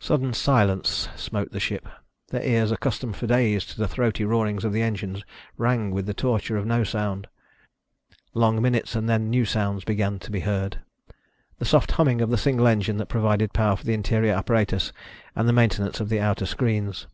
[0.00, 1.86] Sudden silence smote the ship.
[2.28, 5.22] Their ears, accustomed for days to the throaty roarings of the engines,
[5.58, 7.26] rang with the torture of no sound.
[8.32, 10.80] Long minutes and then new sounds began to be heard...
[11.58, 14.92] the soft humming of the single engine that provided power for the interior apparatus
[15.34, 17.06] and the maintenance of the outer screens.